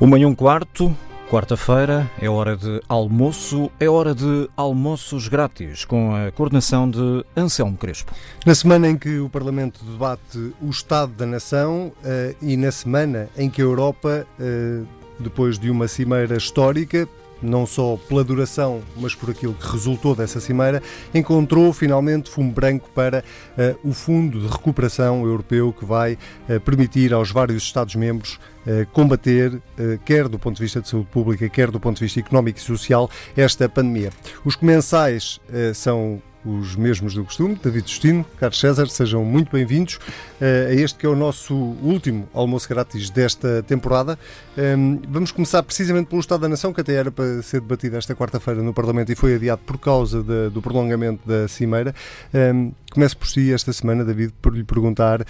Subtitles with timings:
[0.00, 0.96] Uma e um quarto,
[1.30, 7.76] quarta-feira, é hora de almoço, é hora de almoços grátis, com a coordenação de Anselmo
[7.76, 8.10] Crespo.
[8.46, 13.28] Na semana em que o Parlamento debate o Estado da Nação uh, e na semana
[13.36, 14.86] em que a Europa, uh,
[15.18, 17.06] depois de uma cimeira histórica,
[17.42, 20.82] não só pela duração, mas por aquilo que resultou dessa cimeira,
[21.14, 23.24] encontrou finalmente fumo branco para
[23.56, 26.14] uh, o Fundo de Recuperação Europeu que vai
[26.48, 29.60] uh, permitir aos vários Estados-membros uh, combater,
[30.04, 32.62] quer do ponto de vista de saúde pública, quer do ponto de vista económico e
[32.62, 34.10] social, esta pandemia.
[34.44, 35.40] Os comensais
[35.74, 40.98] são os mesmos do costume, David Justino, Carlos César, sejam muito bem-vindos uh, a este
[40.98, 44.18] que é o nosso último almoço grátis desta temporada.
[44.56, 48.14] Ehm, vamos começar precisamente pelo Estado da Nação, que até era para ser debatido esta
[48.14, 51.94] quarta-feira no Parlamento e foi adiado por causa de, do prolongamento da Cimeira.
[52.32, 55.22] Ehm, começo por si esta semana, David, por lhe perguntar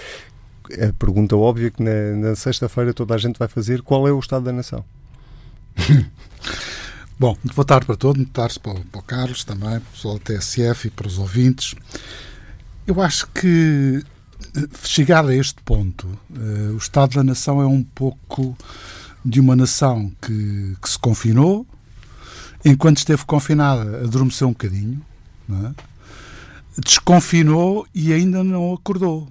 [0.72, 4.18] a pergunta óbvia que na, na sexta-feira toda a gente vai fazer: qual é o
[4.18, 4.84] Estado da Nação?
[7.20, 9.92] Bom, boa tarde para todos, boa tarde para o, para o Carlos também, para o
[9.92, 11.74] pessoal da TSF e para os ouvintes.
[12.86, 14.02] Eu acho que,
[14.82, 18.56] chegado a este ponto, uh, o Estado da Nação é um pouco
[19.22, 21.66] de uma nação que, que se confinou,
[22.64, 25.04] enquanto esteve confinada, adormeceu um bocadinho,
[25.50, 25.74] é?
[26.78, 29.28] desconfinou e ainda não acordou.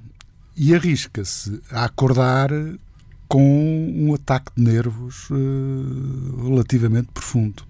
[0.55, 2.51] E arrisca-se a acordar
[3.27, 7.67] com um ataque de nervos uh, relativamente profundo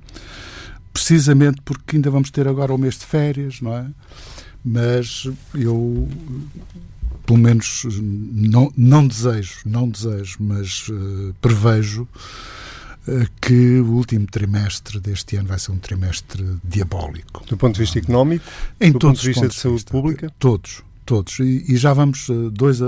[0.94, 3.88] precisamente porque ainda vamos ter agora o mês de férias, não é?
[4.64, 6.08] Mas eu,
[7.26, 12.08] pelo menos, não, não desejo, não desejo, mas uh, prevejo
[13.08, 17.46] uh, que o último trimestre deste ano vai ser um trimestre diabólico.
[17.48, 18.44] Do ponto de vista económico?
[18.80, 20.34] Em do todos ponto de vista de saúde vista, pública?
[20.38, 21.40] Todos, todos.
[21.40, 22.88] E, e, já vamos uh, dois a...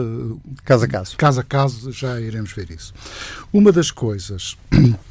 [0.65, 1.17] Caso a caso.
[1.17, 2.93] Caso a caso já iremos ver isso.
[3.53, 4.57] Uma das coisas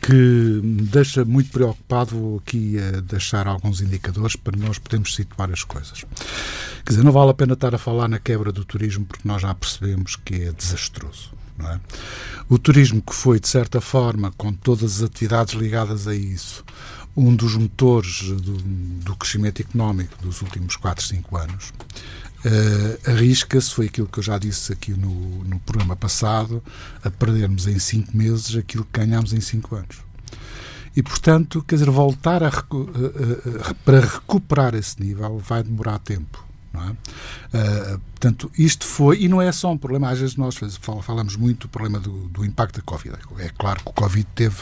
[0.00, 2.16] que me deixa muito preocupado.
[2.16, 6.04] Vou aqui uh, deixar alguns indicadores para nós podermos situar as coisas.
[6.84, 9.42] Quer dizer, não vale a pena estar a falar na quebra do turismo porque nós
[9.42, 11.32] já percebemos que é desastroso.
[11.60, 11.78] É?
[12.48, 16.64] O turismo que foi, de certa forma, com todas as atividades ligadas a isso,
[17.16, 21.72] um dos motores do, do crescimento económico dos últimos 4, 5 anos,
[22.44, 26.62] Uh, arrisca-se, foi aquilo que eu já disse aqui no, no programa passado,
[27.04, 29.98] a perdermos em cinco meses aquilo que ganhámos em cinco anos.
[30.94, 32.50] E, portanto, quer dizer, voltar a,
[33.84, 36.44] para recuperar esse nível vai demorar tempo.
[36.74, 37.94] É?
[37.94, 40.58] Uh, portanto, isto foi, e não é só um problema, às vezes nós
[41.02, 43.16] falamos muito do problema do, do, impacto da Covid.
[43.38, 44.56] É claro que o Covid teve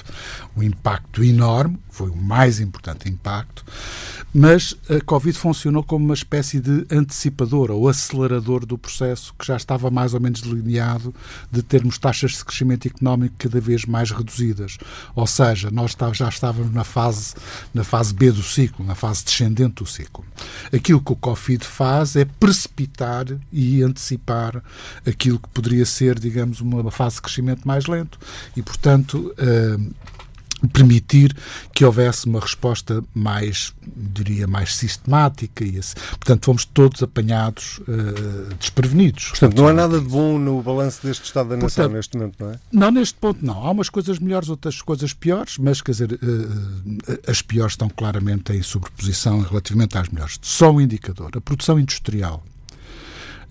[0.56, 3.64] um impacto enorme, foi o mais importante impacto,
[4.34, 9.56] mas a Covid funcionou como uma espécie de antecipador ou acelerador do processo que já
[9.56, 11.14] estava mais ou menos delineado
[11.50, 14.78] de termos taxas de crescimento económico cada vez mais reduzidas.
[15.14, 17.34] Ou seja, nós já estávamos na fase,
[17.72, 20.24] na fase B do ciclo, na fase descendente do ciclo.
[20.72, 24.62] Aquilo que o Covid faz é precipitar e antecipar
[25.06, 28.18] aquilo que poderia ser, digamos, uma fase de crescimento mais lento.
[28.56, 29.94] E, portanto, uh,
[30.68, 31.34] permitir
[31.74, 35.94] que houvesse uma resposta mais, diria, mais sistemática e assim.
[36.10, 39.30] portanto fomos todos apanhados uh, desprevenidos.
[39.30, 42.36] Portanto, não há nada de bom no balanço deste Estado da Nação portanto, neste momento,
[42.40, 42.60] não é?
[42.72, 43.64] Não, neste ponto não.
[43.64, 48.52] Há umas coisas melhores, outras coisas piores, mas quer dizer, uh, as piores estão claramente
[48.52, 50.38] em sobreposição relativamente às melhores.
[50.42, 52.44] Só um indicador, a produção industrial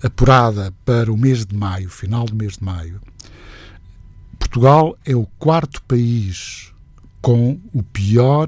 [0.01, 3.01] apurada para o mês de maio, final do mês de maio,
[4.37, 6.71] Portugal é o quarto país
[7.21, 8.47] com o pior,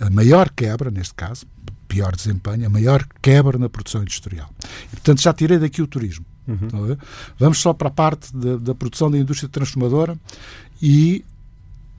[0.00, 1.46] a maior quebra, neste caso,
[1.88, 4.50] pior desempenho, a maior quebra na produção industrial.
[4.86, 6.24] E, portanto, já tirei daqui o turismo.
[6.46, 6.96] Uhum.
[7.38, 10.18] Vamos só para a parte da, da produção da indústria transformadora
[10.80, 11.24] e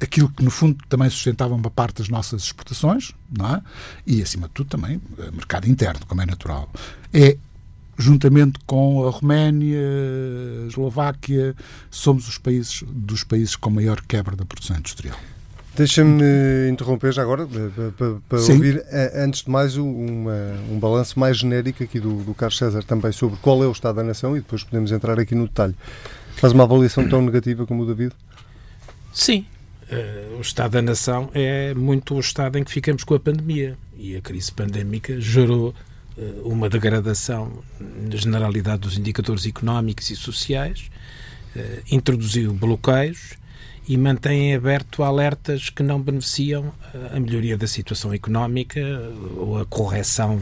[0.02, 3.62] aquilo que no fundo também sustentava uma parte das nossas exportações, não é?
[4.06, 6.70] E acima de tudo também eh, mercado interno, como é natural.
[7.14, 7.38] É
[7.98, 9.80] juntamente com a Roménia,
[10.64, 11.56] a Eslováquia,
[11.90, 15.18] somos os países dos países com maior quebra da produção industrial.
[15.76, 16.24] Deixa-me
[16.70, 18.86] interromper já agora para, para ouvir,
[19.16, 23.40] antes de mais, uma, um balanço mais genérico aqui do, do Carlos César também sobre
[23.40, 25.76] qual é o Estado da Nação e depois podemos entrar aqui no detalhe.
[26.36, 28.14] Faz uma avaliação tão negativa como o David?
[29.12, 29.46] Sim.
[29.92, 33.78] Uh, o Estado da Nação é muito o estado em que ficamos com a pandemia
[33.98, 35.74] e a crise pandémica gerou
[36.18, 40.90] uh, uma degradação na generalidade dos indicadores económicos e sociais,
[41.56, 41.60] uh,
[41.92, 43.34] introduziu bloqueios
[43.88, 48.80] e mantém aberto alertas que não beneficiam eh, a melhoria da situação económica
[49.36, 50.42] ou a correção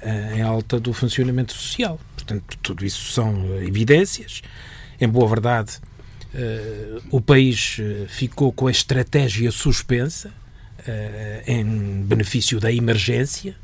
[0.00, 2.00] eh, em alta do funcionamento social.
[2.14, 4.42] Portanto, tudo isso são evidências.
[5.00, 5.78] Em boa verdade,
[7.10, 10.30] o país ficou com a estratégia suspensa
[11.46, 13.56] em benefício da emergência.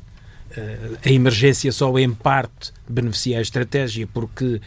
[1.05, 4.59] a emergência só em parte beneficia a estratégia porque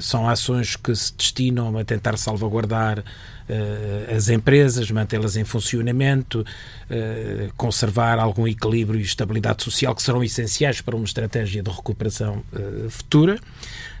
[0.00, 7.52] são ações que se destinam a tentar salvaguardar uh, as empresas, mantê-las em funcionamento, uh,
[7.56, 12.42] conservar algum equilíbrio e estabilidade social que serão essenciais para uma estratégia de recuperação
[12.88, 13.38] futura.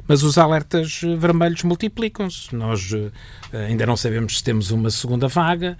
[0.06, 2.54] Mas os alertas vermelhos multiplicam-se.
[2.54, 2.94] Nós
[3.52, 5.76] ainda não sabemos se temos uma segunda vaga,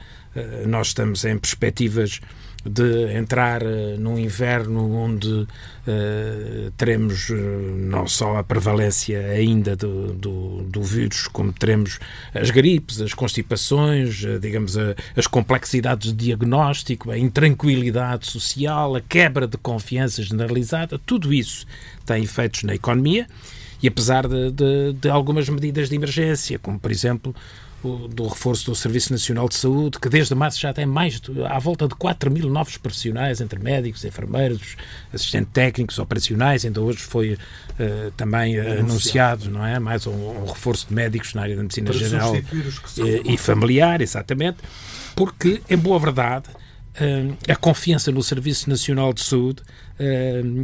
[0.67, 2.21] nós estamos em perspectivas
[2.65, 5.47] de entrar uh, num inverno onde uh,
[6.77, 11.99] teremos uh, não só a prevalência ainda do, do, do, vírus, como teremos
[12.35, 14.77] as gripes, as constipações, digamos,
[15.17, 21.67] as complexidades de diagnóstico, a intranquilidade social, a quebra de confiança generalizada, tudo isso
[22.05, 23.27] tem efeitos na economia.
[23.81, 27.33] E apesar de, de, de algumas medidas de emergência, como por exemplo
[27.83, 31.59] do reforço do Serviço Nacional de Saúde, que desde março já tem mais de, à
[31.59, 34.77] volta de 4 mil novos profissionais, entre médicos, enfermeiros,
[35.13, 36.65] assistentes técnicos, operacionais.
[36.65, 39.79] Ainda hoje foi uh, também uh, anunciado, não é?
[39.79, 44.01] Mais um, um, reforço de médicos na área da medicina Para geral e, e familiar,
[44.01, 44.59] exatamente,
[45.15, 46.49] porque, em boa verdade,
[47.49, 49.62] a confiança no Serviço Nacional de Saúde,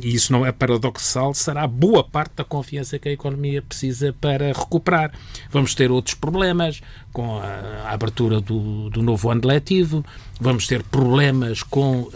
[0.02, 4.48] e isso não é paradoxal, será boa parte da confiança que a economia precisa para
[4.48, 5.12] recuperar.
[5.50, 6.80] Vamos ter outros problemas
[7.12, 10.04] com a, abertura do, do novo ano letivo,
[10.40, 12.08] vamos ter problemas com.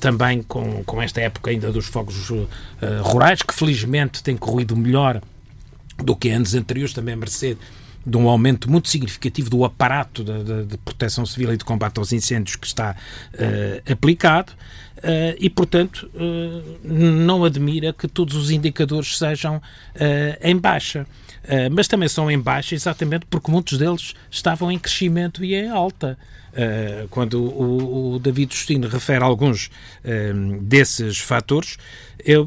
[0.00, 2.30] também com, com esta época ainda dos fogos
[3.02, 5.20] rurais, que felizmente tem corrido melhor
[5.98, 7.56] do que anos anteriores, também a mercê
[8.04, 11.98] de um aumento muito significativo do aparato de, de, de proteção civil e de combate
[11.98, 12.96] aos incêndios que está
[13.34, 14.52] uh, aplicado.
[14.98, 19.60] Uh, e, portanto, uh, não admira que todos os indicadores sejam
[20.40, 21.06] em baixa.
[21.72, 26.16] mas também são em baixa exatamente porque muitos deles estavam em crescimento e em alta.
[27.10, 29.70] quando o, o, David Justino refere alguns
[30.60, 31.78] desses fatores,
[32.24, 32.46] eu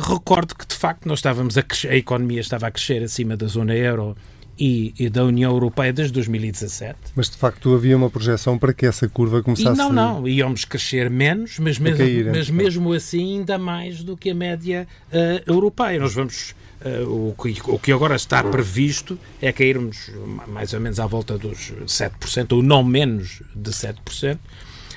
[0.00, 3.74] recordo que, de facto, nós estávamos a, a economia estava a crescer acima da zona
[3.74, 4.16] euro
[4.58, 6.98] e, e, da União Europeia desde 2017.
[7.14, 10.64] Mas de facto havia uma projeção para que essa curva começasse e não, não, íamos
[10.64, 15.50] crescer menos, mas mesmo, cair, mas mesmo assim ainda mais do que a média uh,
[15.50, 15.98] europeia.
[16.00, 16.54] Nós vamos.
[16.80, 20.12] Uh, o, que, o que agora está previsto é cairmos
[20.46, 24.38] mais ou menos à volta dos 7%, ou não menos de 7%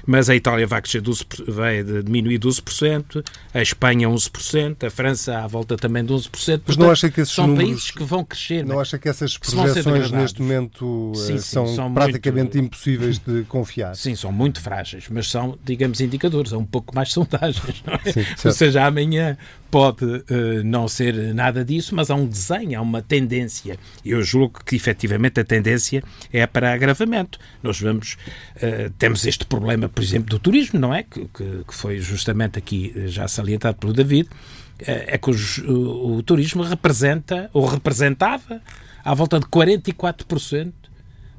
[0.06, 5.48] mas a Itália vai crescer 12, vai diminuir 12%, a Espanha 11%, a França à
[5.48, 6.30] volta também de 11%.
[6.30, 8.66] Portanto, mas não acha que esses são números, países que vão crescer.
[8.66, 13.44] Não acha que essas projeções neste momento sim, sim, são, são, praticamente muito, impossíveis de
[13.44, 13.96] confiar?
[13.96, 17.84] Sim, são muito frágeis, mas são, digamos, indicadores, são um pouco mais sondagens.
[18.06, 18.12] É?
[18.12, 19.38] Sim, Ou seja, amanhã
[19.72, 20.24] pode uh,
[20.66, 23.80] não ser nada disso, mas há um desenho, há uma tendência.
[24.06, 27.40] Eu julgo que efetivamente a tendência é para agravamento.
[27.64, 28.18] Nós vamos,
[28.58, 31.04] uh, temos este problema, por exemplo, do turismo, não é?
[31.04, 35.60] Que, que, que foi justamente aqui eh, já salientado pelo David, uh, é que os,
[35.60, 38.62] o, o, turismo representa, ou representava,
[39.06, 40.74] à volta de 44%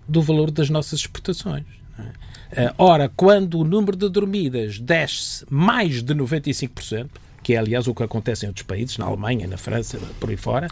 [0.08, 1.64] do valor das nossas exportações.
[2.55, 2.73] É?
[2.76, 7.08] ora, quando o número de dormidas desce mais de 95%,
[7.43, 10.37] que é aliás o que acontece em outros países, na Alemanha, na França, por aí
[10.37, 10.69] fora,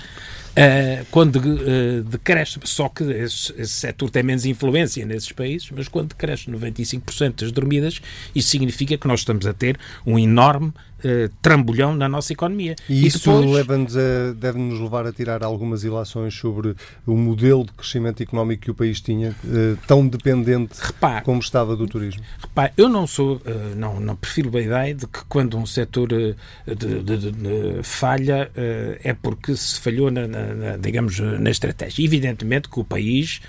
[0.60, 5.88] uh, quando uh, decresce, só que esse, esse setor tem menos influência nesses países, mas
[5.88, 8.00] quando decresce 95% das dormidas,
[8.34, 12.76] isso significa que nós estamos a ter um enorme uh, trambolhão na nossa economia.
[12.88, 13.94] E, e isso depois...
[14.36, 16.74] deve-nos levar a tirar algumas ilações sobre
[17.06, 19.34] o modelo de crescimento económico que o país tinha,
[19.86, 22.22] tão dependente repare, como estava do turismo.
[22.38, 23.40] Repare, eu não sou,
[23.76, 26.34] não, não prefiro a ideia de que quando um setor de,
[26.66, 30.49] de, de, falha é porque se falhou, na, na,
[30.80, 32.04] digamos, na estratégia.
[32.04, 33.40] Evidentemente que o país,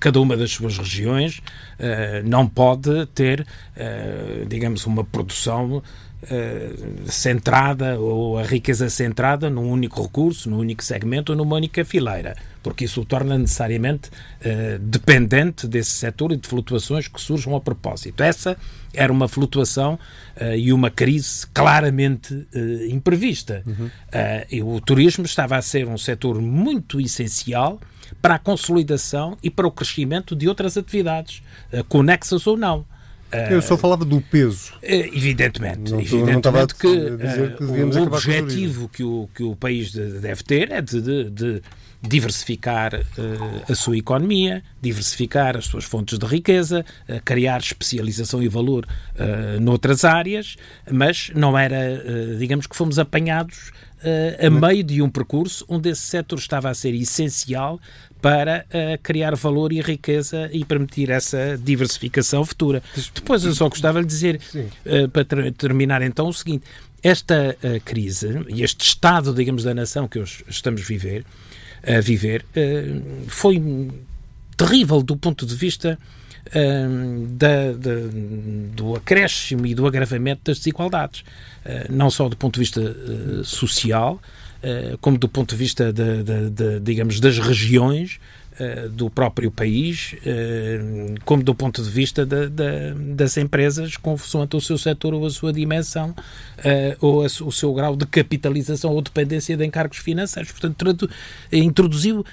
[0.00, 1.40] cada uma das suas regiões,
[2.24, 3.46] não pode ter,
[4.48, 5.82] digamos, uma produção
[6.30, 11.84] uh, centrada ou a riqueza centrada num único recurso, num único segmento ou numa única
[11.84, 17.54] fileira, porque isso o torna necessariamente uh, dependente desse setor e de flutuações que surjam
[17.54, 18.22] a propósito.
[18.22, 18.56] Essa
[18.92, 19.94] era uma flutuação
[20.36, 22.46] uh, e uma crise claramente
[22.90, 23.62] imprevista.
[23.66, 23.90] Uhum.
[24.64, 27.80] o turismo estava a ser um setor muito essencial
[28.22, 31.42] para a consolidação e para o crescimento de outras atividades,
[31.88, 32.84] conexas ou não.
[33.50, 34.72] Eu só falava do peso.
[34.82, 35.90] Eh, evidentemente.
[35.90, 40.70] Não, evidentemente não que, que uh, o objetivo que o, que o país deve ter
[40.70, 41.62] é de, de, de
[42.06, 48.48] diversificar uh, a sua economia, diversificar as suas fontes de riqueza, uh, criar especialização e
[48.48, 50.56] valor uh, noutras áreas,
[50.90, 53.72] mas não era, digamos que fomos apanhados
[54.38, 57.80] a meio de um percurso onde esse setor estava a ser essencial
[58.26, 62.82] para uh, criar valor e riqueza e permitir essa diversificação futura.
[63.14, 64.40] Depois eu só gostava de dizer,
[64.84, 66.64] uh, para ter, terminar então, o seguinte:
[67.04, 71.24] esta uh, crise e este estado, digamos, da nação que hoje estamos a viver,
[71.86, 72.44] a viver
[73.28, 73.62] foi
[74.56, 75.96] terrível do ponto de vista
[77.30, 77.90] da, da,
[78.74, 81.22] do acréscimo e do agravamento das desigualdades,
[81.88, 82.96] não só do ponto de vista
[83.44, 84.20] social,
[85.00, 88.18] como do ponto de vista, de, de, de, digamos, das regiões
[88.58, 94.78] uh, do próprio país, uh, como do ponto de vista das empresas, consoante o seu
[94.78, 96.14] setor ou a sua dimensão,
[97.00, 100.52] ou a, o seu grau de capitalização ou dependência de encargos financeiros.
[100.52, 101.08] Portanto,
[101.52, 102.24] introduziu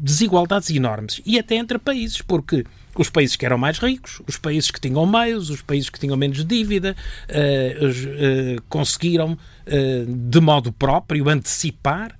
[0.00, 2.64] desigualdades enormes, e até entre países, porque
[2.96, 6.16] os países que eram mais ricos, os países que tinham meios, os países que tinham
[6.16, 6.94] menos dívida,
[7.28, 12.16] uh, uh, conseguiram, uh, de modo próprio, antecipar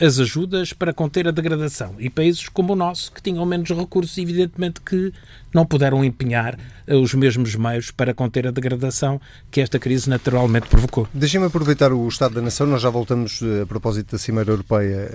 [0.00, 1.94] as ajudas para conter a degradação.
[1.98, 5.12] E países como o nosso, que tinham menos recursos, evidentemente que
[5.52, 9.20] não puderam empenhar uh, os mesmos meios para conter a degradação
[9.50, 11.08] que esta crise naturalmente provocou.
[11.14, 15.10] Deixem-me aproveitar o Estado da Nação, nós já voltamos uh, a propósito da Cimeira Europeia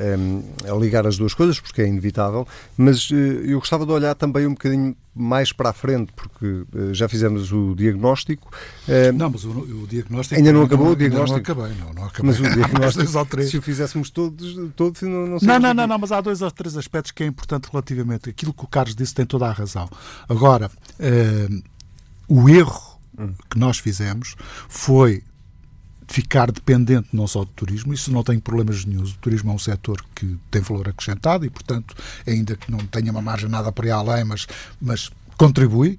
[0.67, 4.51] a ligar as duas coisas, porque é inevitável, mas eu gostava de olhar também um
[4.51, 8.49] bocadinho mais para a frente, porque uh, já fizemos o diagnóstico.
[8.87, 10.39] Uh, não, mas o, o, diagnóstico.
[10.39, 11.55] Ainda não acabou o diagnóstico?
[11.55, 12.31] Não acabei, não, não acabei.
[12.31, 16.11] Mas o diagnóstico, se o fizéssemos todos, todos não, não, não, não, não, não, mas
[16.11, 18.29] há dois ou três aspectos que é importante relativamente.
[18.29, 19.89] Aquilo que o Carlos disse tem toda a razão.
[20.29, 21.63] Agora, uh,
[22.27, 22.91] o erro
[23.49, 24.35] que nós fizemos
[24.69, 25.23] foi
[26.11, 29.03] ficar dependente não só do turismo, isso não tem problemas nenhum.
[29.03, 31.95] O turismo é um setor que tem valor acrescentado e, portanto,
[32.27, 34.45] ainda que não tenha uma margem nada para ir além, mas,
[34.81, 35.97] mas contribui,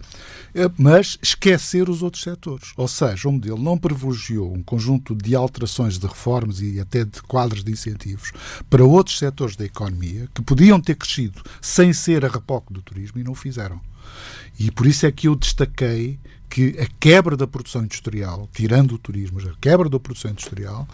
[0.54, 2.73] eh, mas esquecer os outros setores.
[2.76, 7.23] Ou seja, o modelo não privilegiou um conjunto de alterações, de reformas e até de
[7.23, 8.33] quadros de incentivos
[8.69, 13.19] para outros setores da economia que podiam ter crescido sem ser a repoque do turismo
[13.19, 13.81] e não o fizeram.
[14.59, 16.21] E por isso é que eu destaquei
[16.53, 20.87] que a quebra da produção industrial, tirando o turismo, a quebra da produção industrial,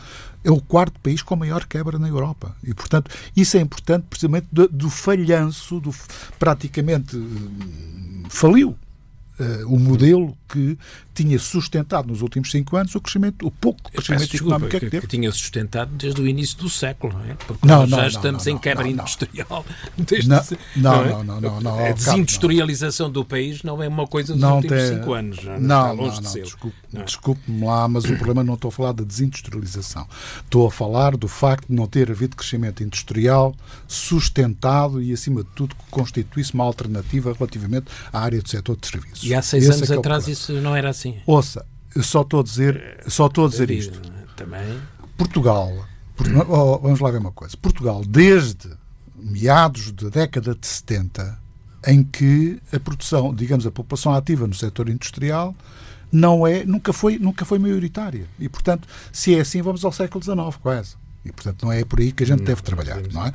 [0.45, 2.57] é o quarto país com a maior quebra na Europa.
[2.63, 5.93] E, portanto, isso é importante precisamente do, do falhanço, do
[6.39, 8.69] praticamente hum, faliu
[9.41, 10.79] uh, o modelo que
[11.23, 14.91] tinha sustentado nos últimos cinco anos o crescimento, o pouco crescimento económico é que, que
[14.91, 15.07] teve.
[15.07, 17.35] Que tinha sustentado desde o início do século, não é?
[17.35, 19.65] Porque não, nós não, já não, estamos em quebra industrial.
[19.99, 20.43] Desde não,
[20.77, 21.25] não, é?
[21.25, 25.13] não, não, não, A desindustrialização do país não é uma coisa dos últimos tem, cinco
[25.13, 25.45] anos.
[25.45, 26.43] Não, não, longe de ser.
[26.43, 30.07] Desculpe, desculpe-me lá, mas o problema não estou a falar da desindustrialização.
[30.45, 33.55] Estou a falar do facto de não ter havido crescimento industrial
[33.87, 38.87] sustentado e, acima de tudo, que constituísse uma alternativa relativamente à área do setor de
[38.87, 39.25] serviços.
[39.25, 41.08] E há seis Esse anos é, é atrás isso não era assim.
[41.27, 44.01] Ouça, eu só estou a dizer, só estou a dizer isto.
[44.37, 44.79] Também.
[45.17, 45.73] Portugal,
[46.49, 47.57] oh, vamos lá ver uma coisa.
[47.57, 48.71] Portugal, desde
[49.17, 51.39] meados da década de 70,
[51.87, 55.55] em que a produção, digamos, a população ativa no setor industrial
[56.11, 58.27] não é, nunca foi, nunca foi maioritária.
[58.39, 60.97] E, portanto, se é assim, vamos ao século XIX, quase.
[61.29, 63.33] E, portanto, não é por aí que a gente não, deve trabalhar, não é?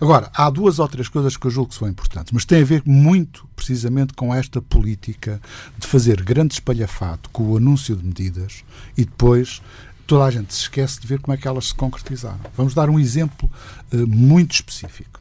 [0.00, 2.64] Agora, há duas ou três coisas que eu julgo que são importantes, mas tem a
[2.64, 5.40] ver muito, precisamente, com esta política
[5.78, 8.64] de fazer grande espalhafato com o anúncio de medidas
[8.96, 9.62] e depois
[10.06, 12.40] toda a gente se esquece de ver como é que elas se concretizaram.
[12.56, 13.50] Vamos dar um exemplo
[13.92, 15.20] uh, muito específico.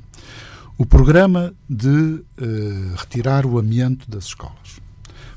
[0.77, 2.23] O programa de uh,
[2.95, 4.79] retirar o amianto das escolas.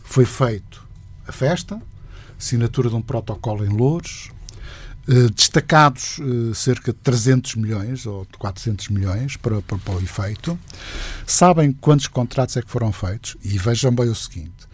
[0.05, 0.87] Foi feito
[1.27, 1.81] a festa,
[2.39, 4.31] assinatura de um protocolo em Louros,
[5.35, 10.59] destacados eh, cerca de 300 milhões ou 400 milhões para, para, para o efeito.
[11.27, 13.37] Sabem quantos contratos é que foram feitos?
[13.43, 14.69] E vejam bem o seguinte: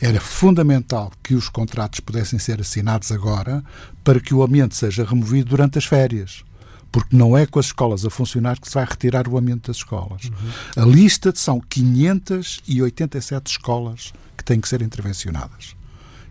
[0.00, 3.64] era fundamental que os contratos pudessem ser assinados agora
[4.04, 6.44] para que o amianto seja removido durante as férias.
[6.92, 9.78] Porque não é com as escolas a funcionar que se vai retirar o amianto das
[9.78, 10.24] escolas.
[10.24, 10.82] Uhum.
[10.82, 15.76] A lista são 587 escolas que têm que ser intervencionadas.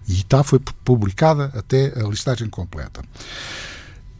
[0.07, 3.01] E está, foi publicada até a listagem completa.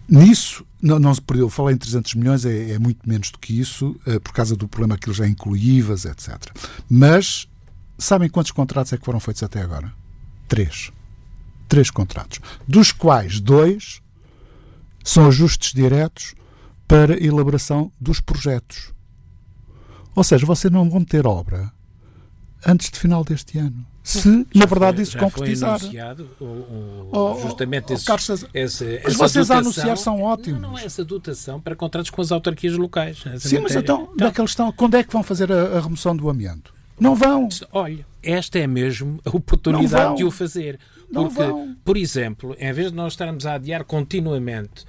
[0.08, 3.60] Nisso, não, não se perdeu, falei em 300 milhões, é, é muito menos do que
[3.60, 6.38] isso, é, por causa do problema que ele já inclui etc.
[6.88, 7.48] Mas,
[7.98, 9.92] sabem quantos contratos é que foram feitos até agora?
[10.48, 10.92] Três.
[11.68, 12.40] Três contratos.
[12.68, 14.02] Dos quais dois
[15.04, 16.36] são ajustes diretos
[16.88, 18.94] para elaboração dos projetos.
[20.16, 21.72] Ou seja, vocês não vão ter obra
[22.66, 25.80] antes de final deste ano se na verdade isso concretizar.
[25.80, 30.62] Foi anunciado, oh, justamente esse, Carlos, esse, mas vocês dotação, a anunciar são ótimos.
[30.62, 33.24] Não, não é essa dotação para contratos com as autarquias locais.
[33.40, 36.72] Sim, mas então, então, questão, quando é que vão fazer a, a remoção do amianto?
[37.00, 37.50] Não vão.
[37.72, 40.80] Olha, esta é mesmo a oportunidade de o fazer.
[41.12, 41.42] Porque,
[41.84, 44.86] por exemplo, em vez de nós estarmos a adiar continuamente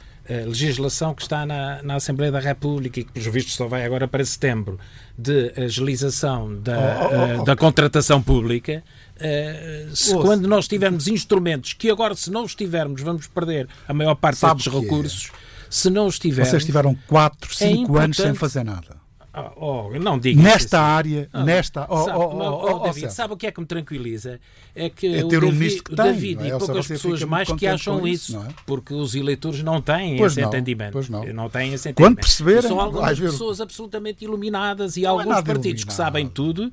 [0.47, 4.09] legislação que está na, na, Assembleia da República e que, pelos vistos, só vai agora
[4.09, 4.79] para setembro,
[5.17, 8.83] de agilização da, oh, oh, oh, da contratação pública,
[9.17, 13.95] uh, se, quando nós tivermos instrumentos que agora, se não os tivermos, vamos perder a
[13.95, 14.79] maior parte desses é?
[14.79, 15.31] recursos.
[15.33, 15.47] É?
[15.69, 16.51] Se não os tivermos.
[16.51, 19.06] Vocês tiveram 4, 5 é anos sem fazer nada.
[19.37, 20.77] Oh, oh, não diga nesta isso.
[20.77, 21.87] área, ah, nesta.
[21.91, 24.41] Oh, sabe, oh, oh, David, sabe o que é que me tranquiliza?
[24.75, 26.47] É que é ter o David, um o David é?
[26.47, 28.55] e poucas pessoas mais que acham isso, isso é?
[28.65, 30.93] porque os eleitores não têm pois esse não, entendimento.
[30.93, 31.23] Pois não.
[31.35, 32.17] não têm esse entendimento.
[32.17, 35.87] Quando perceberem, são algumas pessoas absolutamente iluminadas e não alguns é partidos iluminado.
[35.87, 36.73] que sabem tudo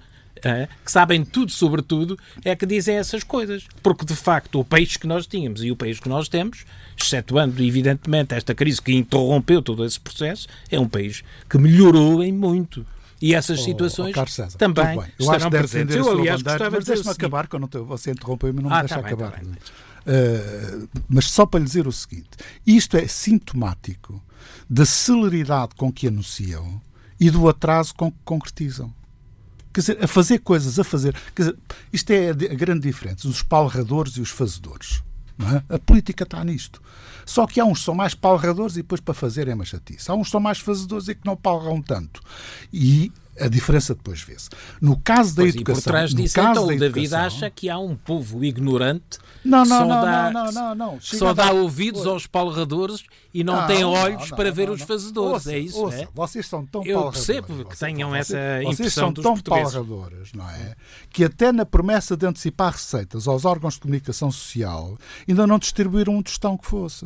[0.84, 3.66] que sabem tudo sobre tudo, é que dizem essas coisas.
[3.82, 6.66] Porque, de facto, o país que nós tínhamos e o país que nós temos,
[7.00, 12.32] excetuando, evidentemente, esta crise que interrompeu todo esse processo, é um país que melhorou em
[12.32, 12.86] muito.
[13.22, 16.72] E essas oh, situações oh, César, também eu acho que deve defender Eu, aliás, gostava
[16.72, 19.08] mas deixe-me acabar, que eu não te, você interrompeu-me e não me ah, deixa tá
[19.08, 19.40] acabar.
[19.40, 19.72] Bem, tá
[20.12, 22.32] uh, mas só para lhe dizer o seguinte:
[22.68, 24.22] isto é sintomático
[24.70, 26.82] da celeridade com que anunciam
[27.18, 28.94] e do atraso com que concretizam.
[29.74, 31.16] Quer dizer, a fazer coisas, a fazer.
[31.36, 31.58] Quer dizer,
[31.92, 35.04] isto é a grande diferença, os palradores e os fazedores.
[35.40, 35.76] É?
[35.76, 36.82] A política está nisto.
[37.26, 40.10] Só que há uns que são mais palradores e depois para fazer é mais chatice.
[40.12, 42.22] Há uns que são mais fazedores e que não palram tanto.
[42.72, 44.50] E a diferença depois vê-se.
[44.82, 45.80] No caso da pois educação.
[45.80, 49.80] E por trás disso, então, o David acha que há um povo ignorante não, não,
[49.82, 54.52] não, dá, não, não, não, só dá ouvidos aos palradores e não, tem olhos para
[54.52, 55.48] ver os fazedores.
[55.48, 56.08] é isso, ouça, é?
[56.14, 60.32] Vocês são tão Eu percebo que tenham vocês, essa impressão Vocês são dos tão palradores,
[60.34, 60.76] não é?
[61.10, 64.98] Que até na promessa de antecipar receitas aos órgãos de comunicação social
[65.28, 67.06] ainda não distribuíram um tostão que fosse.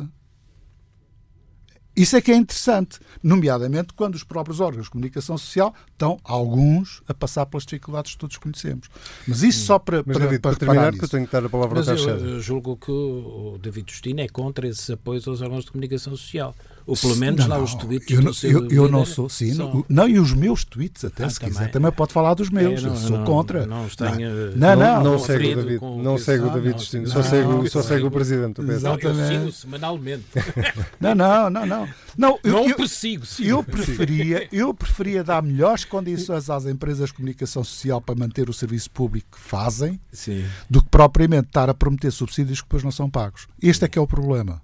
[1.98, 7.02] Isso é que é interessante, nomeadamente quando os próprios órgãos de comunicação social estão, alguns,
[7.08, 8.88] a passar pelas dificuldades que todos conhecemos.
[9.26, 11.44] Mas isso só para, Mas, para, David, para, para terminar, que eu tenho que dar
[11.44, 15.26] a palavra Mas ao eu, eu julgo que o David Justino é contra esses apoios
[15.26, 16.54] aos órgãos de comunicação social.
[16.88, 19.52] Ou pelo menos não, lá os tweets eu, não, eu, eu não sou, sim.
[19.52, 19.84] São...
[19.90, 21.52] Não, e os meus tweets, até ah, se também.
[21.52, 22.82] quiser, também pode falar dos meus.
[22.82, 23.66] É, não, eu sou não, contra.
[23.66, 27.68] Não, tenho, não, não, não, segue o David, não segue o David Destino, só segue,
[27.68, 28.62] só segue o Presidente.
[28.62, 29.34] Exatamente.
[29.34, 30.24] Eu sigo semanalmente.
[31.00, 31.88] Não, não, não, não.
[32.16, 37.62] Não, eu, não persigo, Eu preferia, eu preferia dar melhores condições às empresas de comunicação
[37.62, 40.44] social para manter o serviço público que fazem sim.
[40.68, 43.46] do que propriamente estar a prometer subsídios que depois não são pagos.
[43.62, 44.60] Este é que é o problema.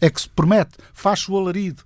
[0.00, 1.82] É que se promete, faz o alarido,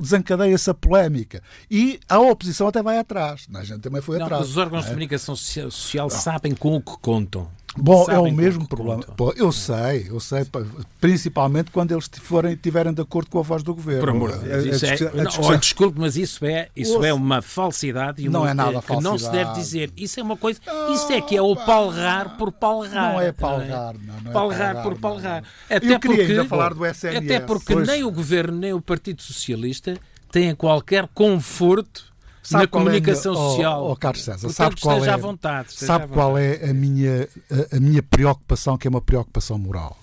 [0.00, 1.42] desencadeia-se a polémica.
[1.70, 3.46] E a oposição até vai atrás.
[3.52, 4.48] A gente também foi não, atrás.
[4.48, 4.86] Os órgãos é?
[4.86, 7.48] de comunicação social sabem com o que contam.
[7.76, 9.02] Bom, é o mesmo problema.
[9.02, 10.46] Pô, eu sei, eu sei,
[11.00, 14.00] principalmente quando eles forem, tiverem de acordo com a voz do governo.
[14.00, 18.22] Por amor de Deus, isso é, não, desculpe, mas isso é, isso é uma falsidade
[18.22, 19.92] e uma, não é nada que não se deve dizer.
[19.96, 20.60] Isso é uma coisa,
[20.92, 23.12] isso é que é o palrar por palrar.
[23.12, 25.42] Não é palrar, não, não é palrar por palrar.
[25.68, 27.16] Até eu queria porque, ainda falar do SNS.
[27.16, 27.88] Até porque pois.
[27.88, 29.98] nem o governo nem o Partido Socialista
[30.30, 32.13] têm qualquer conforto
[32.44, 33.84] Sabe na é comunicação é, social.
[33.84, 37.28] Oh, oh, Carlos César, Portanto, sabe qual é, à vontade, sabe qual é a minha,
[37.50, 39.98] a, a minha preocupação, que é uma preocupação moral?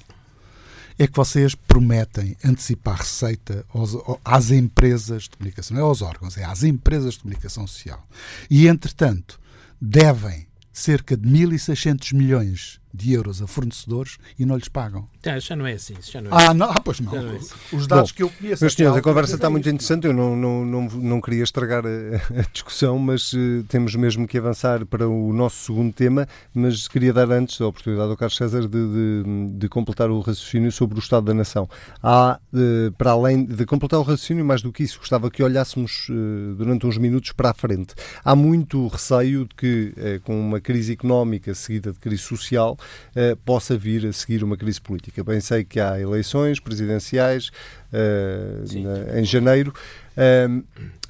[0.99, 6.37] é que vocês prometem antecipar receita aos, às empresas de comunicação, não é aos órgãos,
[6.37, 8.05] é às empresas de comunicação social.
[8.49, 9.39] E, entretanto,
[9.79, 15.07] devem cerca de 1.600 milhões de euros a fornecedores e não lhes pagam.
[15.23, 15.95] Já, já não é assim.
[16.01, 16.57] Já não é ah, assim.
[16.57, 17.11] não, ah, pois não.
[17.11, 17.55] não é assim.
[17.73, 18.63] Os dados Bom, que eu conheço.
[18.63, 20.07] Meus senhores, a conversa está muito interessante.
[20.07, 24.37] Eu não, não, não, não queria estragar a, a discussão, mas uh, temos mesmo que
[24.37, 26.27] avançar para o nosso segundo tema.
[26.53, 30.71] Mas queria dar antes a oportunidade ao Carlos César de, de, de completar o raciocínio
[30.71, 31.69] sobre o Estado da Nação.
[32.01, 36.09] Há, uh, para além de completar o raciocínio, mais do que isso, gostava que olhássemos
[36.09, 37.93] uh, durante uns minutos para a frente.
[38.23, 42.77] Há muito receio de que, com uma crise económica seguida de crise social,
[43.15, 45.23] uh, possa vir a seguir uma crise política.
[45.23, 47.49] Bem sei que há eleições presidenciais
[47.93, 49.73] uh, na, em janeiro,
[50.17, 50.63] uh,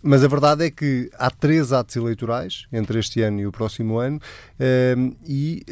[0.04, 4.00] mas a verdade é que há três atos eleitorais entre este ano e o próximo
[4.00, 4.20] ano
[5.28, 5.64] e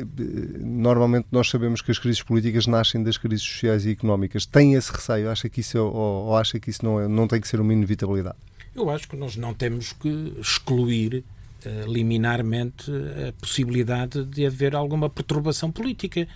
[0.59, 4.45] normalmente nós sabemos que as crises políticas nascem das crises sociais e económicas.
[4.45, 5.31] Tem esse receio?
[5.31, 7.59] Acha que isso, é, ou, ou acha que isso não, é, não tem que ser
[7.59, 8.37] uma inevitabilidade?
[8.75, 11.23] Eu acho que nós não temos que excluir
[11.65, 12.91] uh, liminarmente
[13.27, 16.27] a possibilidade de haver alguma perturbação política.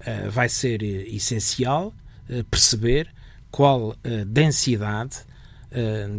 [0.00, 1.94] Uh, vai ser essencial
[2.28, 3.08] uh, perceber
[3.50, 5.18] qual a densidade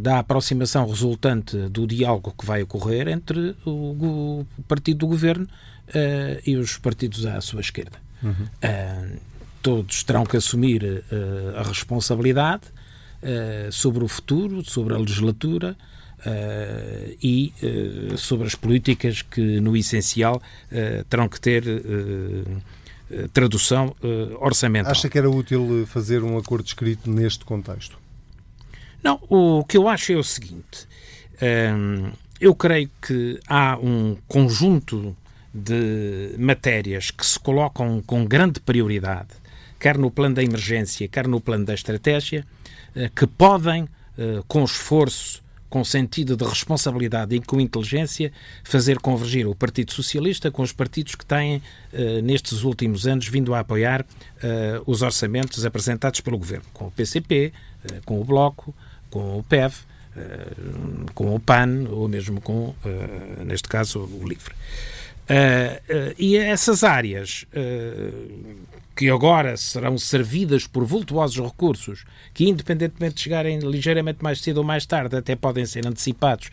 [0.01, 5.47] da aproximação resultante do diálogo que vai ocorrer entre o, o partido do governo
[6.43, 7.99] e os partidos à sua esquerda.
[8.23, 8.47] Uhum.
[9.61, 11.03] todos terão que assumir
[11.55, 12.63] a responsabilidade
[13.71, 15.77] sobre o futuro, sobre a legislatura,
[16.25, 21.63] Uh, e uh, sobre as políticas que, no essencial, uh, terão que ter
[23.31, 23.95] tradução
[24.39, 24.91] orçamental.
[24.91, 27.99] Acha que era útil fazer um acordo escrito neste contexto?
[29.03, 30.87] Não, o que eu acho é o seguinte.
[32.39, 35.15] Eu creio que há um conjunto
[35.53, 39.29] de matérias que se colocam com grande prioridade,
[39.79, 42.43] quer no plano da emergência, quer no plano da estratégia,
[43.15, 43.87] que podem,
[44.47, 48.31] com esforço, com sentido de responsabilidade e com inteligência,
[48.63, 53.55] fazer convergir o Partido Socialista com os partidos que têm, eh, nestes últimos anos, vindo
[53.55, 54.05] a apoiar
[54.85, 57.51] os orçamentos apresentados pelo Governo, com o PCP,
[58.05, 58.75] com o Bloco,
[59.09, 59.73] com o PEV,
[61.15, 62.75] com o PAN ou mesmo com,
[63.45, 64.53] neste caso, o LIVRE.
[65.23, 68.57] Uh, uh, e essas áreas uh,
[68.95, 74.63] que agora serão servidas por vultuosos recursos, que independentemente de chegarem ligeiramente mais cedo ou
[74.63, 76.49] mais tarde, até podem ser antecipados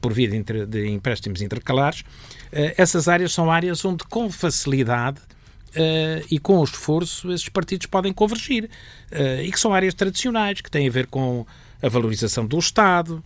[0.00, 2.02] por via de, empréstimos intercalares,
[2.50, 5.20] essas áreas são áreas onde com facilidade
[6.30, 8.70] e com esforço esses partidos podem convergir.
[9.42, 11.46] e que são áreas tradicionais, que têm a ver com
[11.82, 13.22] a valorização do Estado,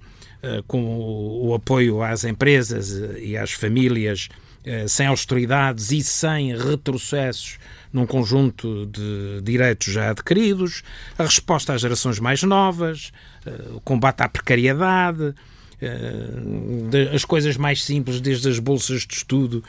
[0.67, 4.29] com o, o apoio às empresas e às famílias
[4.67, 7.57] eh, sem austeridades e sem retrocessos
[7.97, 10.83] num conjunto de direitos já adquiridos,
[11.19, 13.11] a resposta às gerações mais novas,
[13.47, 15.35] eh, o combate à precariedade,
[15.81, 19.65] eh, as coisas mais simples, desde as bolsas de estudo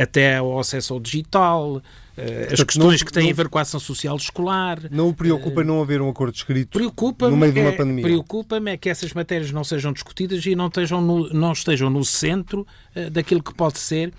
[0.00, 1.82] até ao acesso ao digital,
[2.16, 4.78] eh, as questões não, que têm não, a ver com a ação social escolar.
[4.90, 8.04] Não o preocupa uh, não haver um acordo escrito no meio de uma é, pandemia?
[8.04, 12.04] Preocupa-me é que essas matérias não sejam discutidas e não estejam no, não estejam no
[12.04, 14.12] centro uh, daquilo que pode ser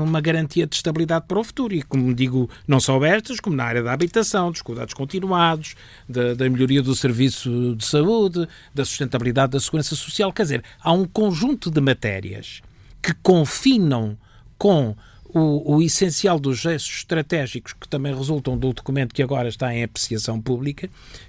[0.00, 1.74] uma garantia de estabilidade para o futuro.
[1.74, 5.74] E, como digo, não só estas, como na área da habitação, dos cuidados continuados,
[6.08, 10.32] da, da melhoria do serviço de saúde, da sustentabilidade da segurança social.
[10.32, 12.62] Quer dizer, há um conjunto de matérias
[13.02, 14.16] que confinam
[14.56, 14.96] com
[15.34, 19.82] o, o, essencial dos gestos estratégicos que também resultam do documento que agora está em
[19.82, 20.88] apreciação pública,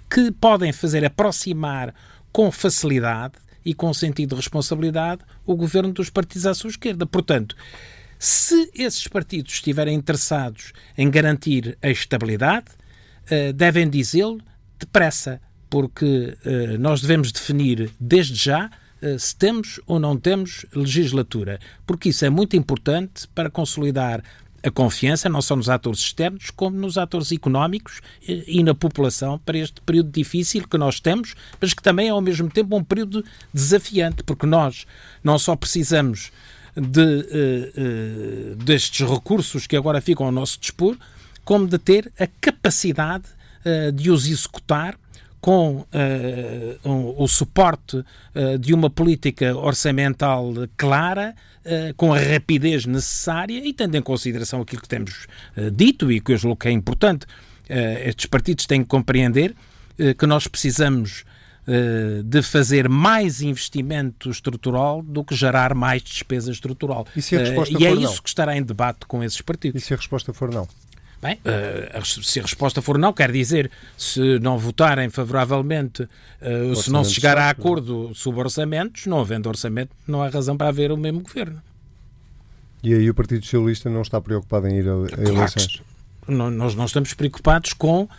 [0.09, 1.93] que podem fazer aproximar
[2.31, 3.33] com facilidade
[3.65, 7.05] e com sentido de responsabilidade o governo dos partidos à sua esquerda.
[7.07, 7.55] Portanto,
[8.19, 12.67] se esses partidos estiverem interessados em garantir a estabilidade,
[13.31, 14.39] uh, devem dizê-lo
[14.77, 18.84] depressa, porque uh, nós devemos definir desde já eh,
[19.19, 24.23] se temos ou não temos legislatura, porque isso é muito importante para consolidar
[24.65, 29.37] a confiança, não só nos atores externos, como nos atores económicos eh, e na população
[29.37, 32.83] para este período difícil que nós temos, mas que também é ao mesmo tempo um
[32.83, 34.87] período desafiante, porque nós
[35.23, 36.31] não só precisamos
[36.75, 40.97] de, uh, uh, destes recursos que agora ficam ao nosso dispor,
[41.43, 43.25] como de ter a capacidade
[43.63, 44.97] uh, de os executar
[45.45, 45.85] com uh,
[46.83, 53.71] um, o suporte uh, de uma política orçamental clara, uh, com a rapidez necessária e
[53.71, 55.27] tendo em consideração aquilo que temos
[55.71, 57.27] dito e que eu julgo que é importante,
[57.69, 59.55] estes partidos têm que compreender
[60.17, 61.23] que nós precisamos
[62.23, 67.07] de fazer mais investimento estrutural do que gerar mais despesa estrutural.
[67.15, 68.21] E, se a resposta e é for isso não?
[68.21, 69.81] que estará em debate com esses partidos.
[69.81, 70.67] E se a resposta for não?
[71.25, 76.91] Bem, uh, se a resposta for não, quer dizer, se não votarem favoravelmente, uh, se
[76.91, 80.91] não se chegar a acordo sobre orçamentos, não havendo orçamento, não há razão para haver
[80.91, 81.59] o mesmo governo.
[82.83, 85.81] E aí o Partido Socialista não está preocupado em ir a, a claro eleições?
[86.27, 88.09] Não, nós não estamos preocupados com uh,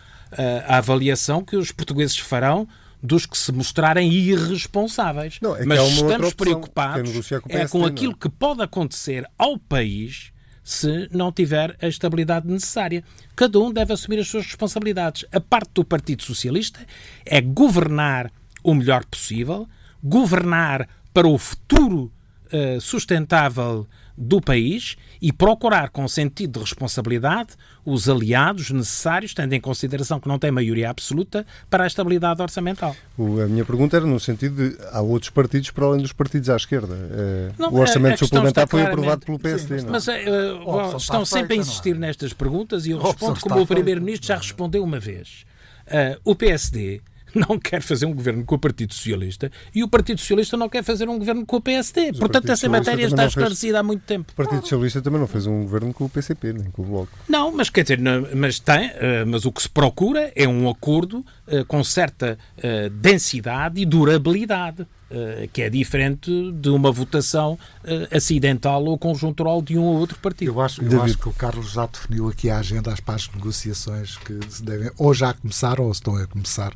[0.67, 2.67] a avaliação que os portugueses farão
[3.01, 5.39] dos que se mostrarem irresponsáveis.
[5.41, 10.33] Não, é Mas estamos preocupados com é com aquilo que pode acontecer ao país
[10.67, 13.01] se não tiver a estabilidade necessária.
[13.37, 15.23] Cada um deve assumir as suas responsabilidades.
[15.31, 16.81] A parte do Partido Socialista
[17.25, 18.29] é governar
[18.61, 19.65] o melhor possível,
[20.03, 22.11] governar para o futuro
[22.51, 27.49] uh, sustentável do país e procurar, com sentido de responsabilidade,
[27.85, 32.95] os aliados necessários, tendo em consideração que não tem maioria absoluta, para a estabilidade orçamental.
[33.17, 36.49] O, a minha pergunta era no sentido de há outros partidos para além dos partidos
[36.49, 36.95] à esquerda.
[36.95, 39.79] Eh, não, o orçamento suplementar foi aprovado pelo PSD.
[39.79, 39.91] Sim, não?
[39.91, 44.37] Mas uh, estão sempre a insistir nestas perguntas e eu respondo como o Primeiro-Ministro já
[44.37, 45.45] respondeu uma vez.
[45.87, 47.01] Uh, o PSD
[47.47, 50.83] não quer fazer um governo com o Partido Socialista e o Partido Socialista não quer
[50.83, 52.07] fazer um governo com o PSD.
[52.07, 53.75] Mas Portanto, essa matéria está esclarecida fez...
[53.75, 54.31] há muito tempo.
[54.33, 57.11] O Partido Socialista também não fez um governo com o PCP, nem com o Bloco.
[57.27, 57.99] Não, mas quer dizer,
[58.35, 62.89] mas tem, eh, mas o que se procura é um acordo eh, com certa eh,
[62.89, 64.85] densidade e durabilidade.
[65.09, 70.19] Uh, que é diferente de uma votação uh, acidental ou conjuntural de um ou outro
[70.19, 70.51] partido.
[70.51, 74.17] Eu acho, eu acho que o Carlos já definiu aqui a agenda para as negociações
[74.17, 76.73] que se devem, ou já começaram ou estão a começar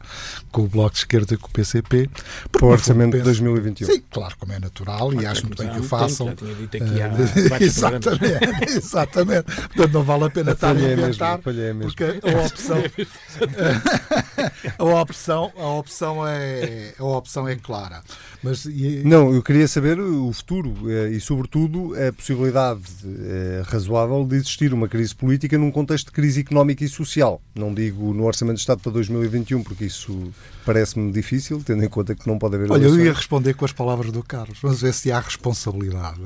[0.50, 2.10] com o Bloco de Esquerda e com o PCP.
[2.52, 3.88] Para o orçamento penso, de 2021.
[3.88, 6.28] Sim, claro, como é natural e acho muito bem que o façam.
[6.28, 9.44] já tinha dito aqui há uh, exatamente, exatamente.
[9.44, 12.78] Portanto, não vale a pena estar a inventar, mesmo, porque a opção,
[14.80, 18.02] a opção, a opção é a opção é clara.
[18.44, 19.04] Mas, e...
[19.06, 24.74] Não, eu queria saber o futuro eh, e, sobretudo, a possibilidade é, razoável de existir
[24.74, 27.42] uma crise política num contexto de crise económica e social.
[27.54, 30.32] Não digo no Orçamento de Estado para 2021, porque isso
[30.66, 32.72] parece-me difícil, tendo em conta que não pode haver.
[32.72, 34.58] Olha, eu ia responder com as palavras do Carlos.
[34.62, 36.22] Vamos ver se há responsabilidade.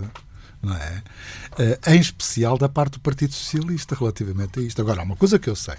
[0.61, 1.03] Não é?
[1.59, 4.81] Uh, em especial da parte do Partido Socialista relativamente a isto.
[4.81, 5.75] Agora, uma coisa que eu sei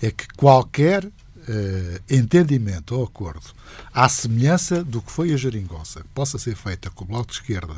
[0.00, 1.10] é que qualquer
[1.50, 3.50] uh, entendimento ou acordo
[3.92, 7.34] à semelhança do que foi a geringonça, que possa ser feita com o Bloco de
[7.34, 7.74] Esquerda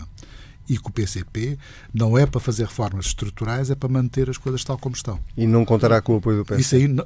[0.68, 1.58] e com o PCP,
[1.92, 5.18] não é para fazer reformas estruturais, é para manter as coisas tal como estão.
[5.36, 6.60] E não contará com o apoio do PS.
[6.60, 7.04] Isso aí não,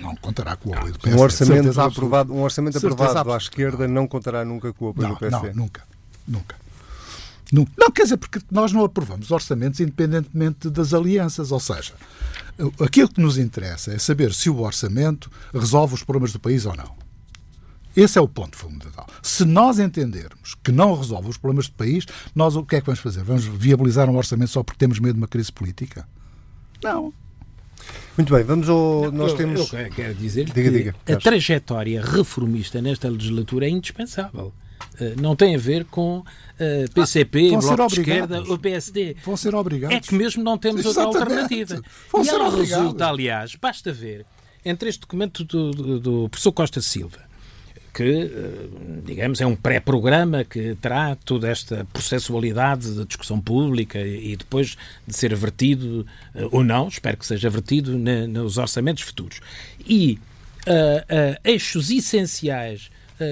[0.00, 1.12] não contará com o apoio do PS.
[1.12, 5.14] Um orçamento aprovado, um orçamento aprovado à esquerda não contará nunca com o apoio não,
[5.14, 5.30] do PS.
[5.30, 5.82] Não, nunca.
[6.26, 6.65] Nunca.
[7.52, 11.94] Não, não, quer dizer, porque nós não aprovamos orçamentos independentemente das alianças, ou seja,
[12.84, 16.74] aquilo que nos interessa é saber se o orçamento resolve os problemas do país ou
[16.76, 16.94] não.
[17.96, 19.06] Esse é o ponto fundamental.
[19.22, 22.04] Se nós entendermos que não resolve os problemas do país,
[22.34, 23.24] nós o que é que vamos fazer?
[23.24, 26.06] Vamos viabilizar um orçamento só porque temos medo de uma crise política?
[26.82, 27.12] Não.
[28.18, 29.10] Muito bem, vamos ao.
[29.12, 29.72] Nós eu, temos.
[29.72, 34.52] Eu quero dizer diga, que diga, a trajetória reformista nesta legislatura é indispensável.
[34.98, 36.24] Eh, não tem a ver com uh,
[36.58, 39.16] eh, PCP, ah, Bloco de Esquerda ou PSD.
[39.24, 39.96] Vão ser obrigados.
[39.96, 41.18] É que mesmo não temos Exatamente.
[41.18, 41.82] outra alternativa.
[42.10, 42.70] Vão e ela obrigados.
[42.70, 44.24] resulta, aliás, basta ver,
[44.64, 47.18] entre este documento do, do, do professor Costa Silva,
[47.92, 48.68] que, eh,
[49.04, 55.14] digamos, é um pré-programa que terá toda esta processualidade de discussão pública e depois de
[55.14, 56.06] ser vertido,
[56.50, 59.40] ou não, espero que seja vertido, nos orçamentos futuros.
[59.86, 60.18] E
[60.66, 62.90] uh, uh, eixos essenciais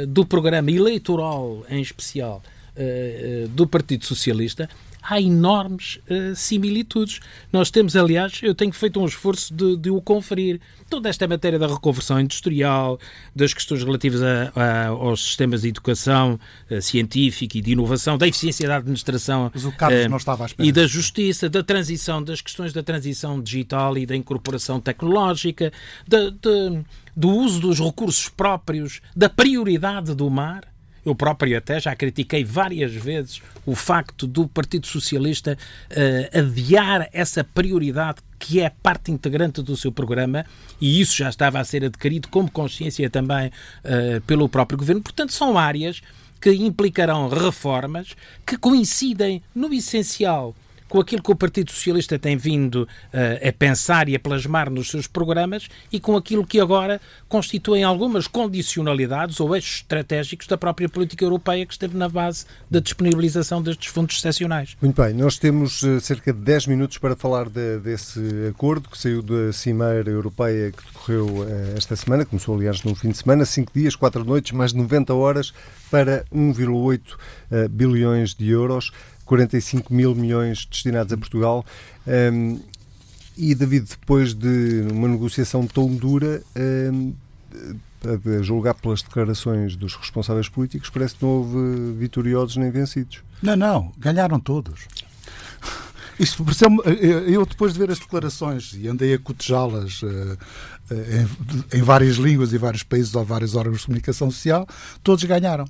[0.08, 2.42] do programa eleitoral, em especial,
[2.76, 4.68] eh, eh, do Partido Socialista,
[5.04, 7.20] há enormes uh, similitudes.
[7.52, 10.60] Nós temos, aliás, eu tenho feito um esforço de, de, o conferir.
[10.88, 12.98] Toda esta matéria da reconversão industrial,
[13.34, 16.38] das questões relativas a, a, aos sistemas de educação
[16.70, 22.22] uh, científica e de inovação, da eficiência da administração uh, e da justiça, da transição,
[22.22, 25.72] das questões da transição digital e da incorporação tecnológica,
[26.06, 26.84] de
[27.16, 30.73] do uso dos recursos próprios, da prioridade do mar.
[31.04, 35.58] Eu próprio até já critiquei várias vezes o facto do Partido Socialista
[35.90, 40.44] uh, adiar essa prioridade que é parte integrante do seu programa
[40.80, 45.02] e isso já estava a ser adquirido como consciência também uh, pelo próprio governo.
[45.02, 46.00] Portanto, são áreas
[46.40, 48.14] que implicarão reformas
[48.44, 50.54] que coincidem no essencial
[50.88, 54.90] com aquilo que o Partido Socialista tem vindo uh, a pensar e a plasmar nos
[54.90, 60.88] seus programas e com aquilo que agora constituem algumas condicionalidades ou eixos estratégicos da própria
[60.88, 64.76] política europeia que esteve na base da disponibilização destes fundos excepcionais.
[64.80, 68.98] Muito bem, nós temos uh, cerca de 10 minutos para falar de, desse acordo que
[68.98, 73.44] saiu da Cimeira Europeia que decorreu uh, esta semana, começou aliás no fim de semana,
[73.44, 75.52] 5 dias, 4 noites, mais de 90 horas
[75.90, 77.00] para 1,8
[77.70, 78.90] bilhões de euros.
[79.24, 81.64] 45 mil milhões destinados a Portugal.
[82.06, 82.60] Um,
[83.36, 86.42] e, David, depois de uma negociação tão dura,
[86.90, 87.14] um,
[88.38, 93.22] a julgar pelas declarações dos responsáveis políticos, parece que não houve vitoriosos nem vencidos.
[93.42, 94.86] Não, não, ganharam todos.
[96.18, 96.44] Isto
[97.26, 100.38] eu depois de ver as declarações e andei a cotejá-las uh,
[100.90, 104.66] em, em, várias línguas e vários países ou vários órgãos de comunicação social,
[105.02, 105.64] todos ganharam.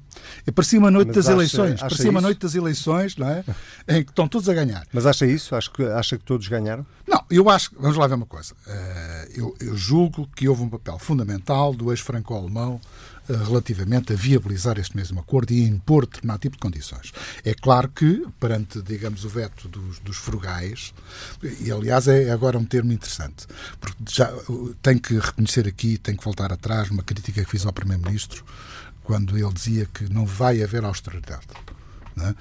[0.46, 3.28] E parecia uma noite Mas das acha, eleições, acha parecia uma noite das eleições, não
[3.28, 3.44] é?
[3.88, 4.86] em que estão todos a ganhar.
[4.92, 5.54] Mas acha isso?
[5.54, 6.84] Acha que, acha que todos ganharam?
[7.06, 8.54] Não, eu acho, vamos lá ver uma coisa.
[8.66, 14.78] Uh, eu, eu julgo que houve um papel fundamental do ex-franco-alemão eh, relativamente a viabilizar
[14.78, 17.12] este mesmo acordo e a impor determinado tipo de condições.
[17.44, 20.92] É claro que, perante, digamos, o veto dos, dos frugais,
[21.60, 23.46] e aliás é agora um termo interessante,
[23.80, 24.32] porque já
[24.82, 28.44] tenho que reconhecer aqui, tenho que voltar atrás, uma crítica que fiz ao Primeiro-Ministro,
[29.02, 31.46] quando ele dizia que não vai haver austeridade.
[32.20, 32.34] É?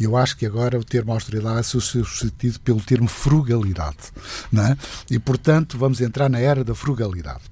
[0.00, 4.12] Eu acho que agora o termo austeridade é substituído pelo termo frugalidade.
[4.54, 4.76] É?
[5.14, 7.42] E, portanto, vamos entrar na era da frugalidade.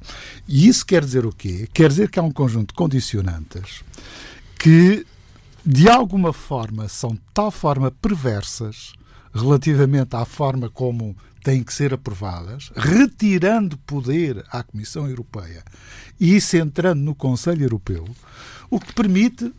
[0.48, 1.68] E isso quer dizer o quê?
[1.72, 3.82] Quer dizer que há um conjunto de condicionantes
[4.58, 5.06] que,
[5.64, 8.94] de alguma forma, são de tal forma perversas
[9.34, 15.62] relativamente à forma como têm que ser aprovadas, retirando poder à Comissão Europeia
[16.18, 18.04] e isso entrando no Conselho Europeu,
[18.70, 19.52] o que permite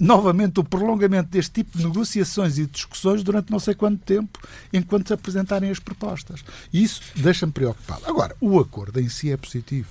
[0.00, 4.40] novamente o prolongamento deste tipo de negociações e discussões durante não sei quanto tempo,
[4.72, 6.42] enquanto se apresentarem as propostas.
[6.72, 8.02] E isso deixa-me preocupado.
[8.06, 9.90] Agora, o acordo em si é positivo,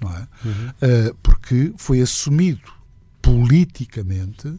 [0.00, 0.28] não é?
[0.44, 0.68] Uhum.
[0.68, 2.76] Uh, porque foi assumido
[3.22, 4.54] politicamente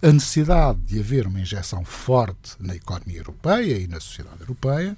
[0.00, 4.96] a necessidade de haver uma injeção forte na economia europeia e na sociedade europeia,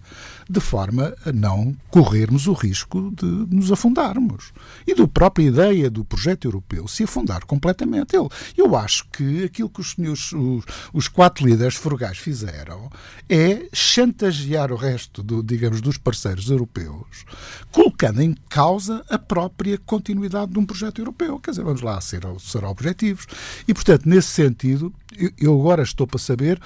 [0.48, 4.52] de forma a não corrermos o risco de nos afundarmos.
[4.86, 8.14] E da própria ideia do projeto europeu se afundar completamente.
[8.14, 12.90] Eu, eu acho que aquilo que os, senhores, os, os quatro líderes frugais fizeram
[13.28, 17.24] é chantagear o resto, do, digamos, dos parceiros europeus,
[17.72, 21.38] colocando em causa a própria continuidade de um projeto europeu.
[21.38, 23.26] Quer dizer, vamos lá ser, ser objetivos.
[23.66, 24.89] E, portanto, nesse sentido,
[25.38, 26.60] eu agora estou para saber.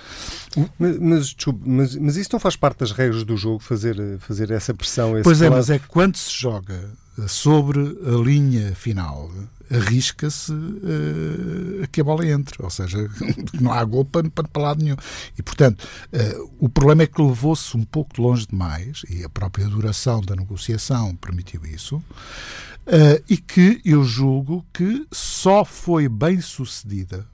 [0.78, 4.50] Mas, mas, desculpe, mas, mas, isso não faz parte das regras do jogo, fazer, fazer
[4.50, 5.12] essa pressão?
[5.22, 6.92] pois é, mas é que quando se joga
[7.26, 9.30] sobre a linha final,
[9.70, 12.98] arrisca-se uh, que a bola entre, ou seja,
[13.60, 14.96] não há gol para, para, para lado nenhum.
[15.38, 19.66] E, portanto, uh, o problema é que levou-se um pouco longe demais, e a própria
[19.66, 27.26] duração da negociação permitiu isso, uh, e que eu julgo que só foi bem sucedida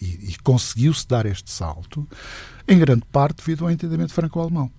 [0.00, 2.06] e, e conseguiu-se dar este salto,
[2.66, 4.70] em grande parte devido ao entendimento franco-alemão.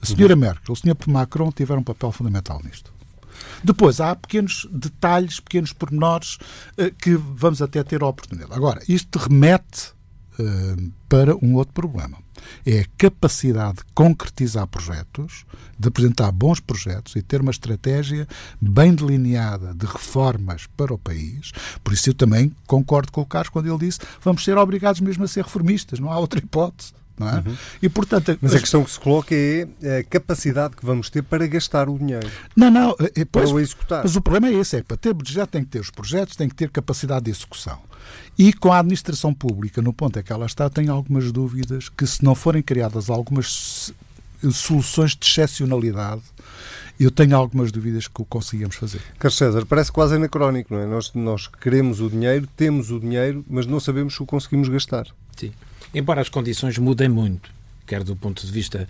[0.00, 0.40] A senhora uhum.
[0.40, 2.92] Merkel, o senhor Macron tiveram um papel fundamental nisto.
[3.62, 6.38] Depois, há pequenos detalhes, pequenos pormenores
[6.76, 8.52] eh, que vamos até ter a oportunidade.
[8.52, 9.92] Agora, isto remete
[10.38, 12.18] uh, para um outro problema
[12.64, 15.44] é a capacidade de concretizar projetos,
[15.78, 18.26] de apresentar bons projetos e ter uma estratégia
[18.60, 21.52] bem delineada de reformas para o país.
[21.82, 25.24] Por isso eu também concordo com o Carlos quando ele disse vamos ser obrigados mesmo
[25.24, 26.97] a ser reformistas, não há outra hipótese.
[27.20, 27.48] É?
[27.48, 27.56] Uhum.
[27.82, 29.66] E, portanto, Mas a questão que se coloca é
[29.98, 32.28] a capacidade que vamos ter para gastar o dinheiro.
[32.54, 34.02] Não, não, é, é, pois, para o executar.
[34.02, 36.48] Mas o problema é esse, é para ter já tem que ter os projetos, tem
[36.48, 37.78] que ter capacidade de execução.
[38.38, 42.06] E com a administração pública, no ponto é que ela está, tem algumas dúvidas que
[42.06, 43.92] se não forem criadas algumas
[44.52, 46.22] soluções de excepcionalidade,
[46.98, 49.00] eu tenho algumas dúvidas que o conseguimos fazer.
[49.18, 50.86] Carlos César, parece quase anacrónico, não é?
[50.86, 55.06] Nós, nós queremos o dinheiro, temos o dinheiro, mas não sabemos se o conseguimos gastar.
[55.36, 55.52] Sim.
[55.94, 57.50] Embora as condições mudem muito,
[57.86, 58.86] quer do ponto de vista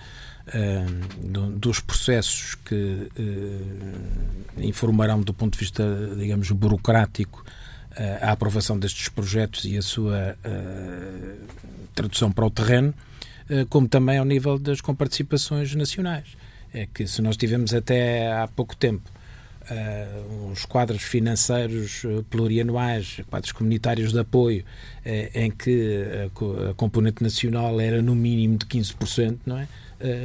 [0.48, 5.84] uh, do, dos processos que uh, informarão do ponto de vista,
[6.16, 7.44] digamos, burocrático
[7.92, 10.36] uh, a aprovação destes projetos e a sua
[11.94, 12.94] tradução para o terreno,
[13.70, 16.36] como também ao nível das comparticipações nacionais.
[16.72, 19.10] É que se nós tivemos até há pouco tempo
[19.70, 24.64] uh, uns quadros financeiros uh, plurianuais, quadros comunitários de apoio,
[25.04, 29.68] uh, em que a, a, componente nacional era no mínimo de 15%, não é?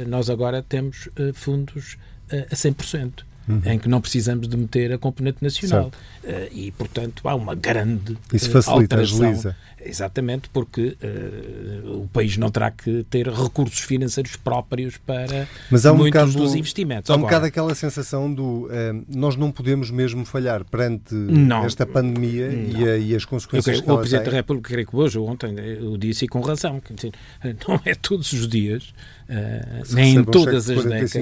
[0.06, 1.96] nós agora temos fundos
[2.30, 3.24] a 100%.
[3.46, 3.60] Uhum.
[3.66, 5.90] em que não precisamos de meter a componente nacional.
[6.22, 9.22] Uh, e, portanto, há uma grande Isso facilita, alteração.
[9.22, 9.56] Agiliza.
[9.84, 15.92] Exatamente, porque uh, o país não terá que ter recursos financeiros próprios para Mas há
[15.92, 17.10] um muitos bocado, dos investimentos.
[17.10, 21.84] Há um bocado aquela sensação do uh, nós não podemos mesmo falhar perante não, esta
[21.84, 24.30] pandemia e, a, e, as consequências que O Presidente tem.
[24.32, 26.94] da República, creio que hoje, ontem, eu disse e com razão, que
[27.68, 28.92] não é todos os dias
[29.24, 31.12] Uh, nem em todas as décadas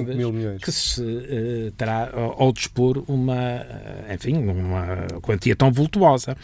[0.61, 3.65] que se terá ao, dispor uma,
[4.13, 6.35] enfim, uma quantia tão vultuosa.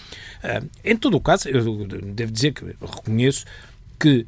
[0.85, 1.61] em todo o caso, eu
[2.13, 3.45] devo dizer que reconheço
[3.99, 4.25] que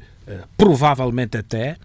[0.56, 1.76] provavelmente até